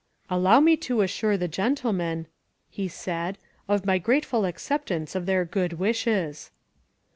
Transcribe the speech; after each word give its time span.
'^Allow 0.31 0.63
me 0.63 0.75
to 0.77 1.01
assure 1.01 1.37
the 1.37 1.47
gentlemen," 1.47 2.25
he 2.71 2.87
said, 2.87 3.37
^^of 3.69 3.85
my 3.85 3.99
grateful 3.99 4.45
acceptance 4.45 5.13
of 5.13 5.27
their 5.27 5.45
good 5.45 5.73
wishes. 5.73 6.49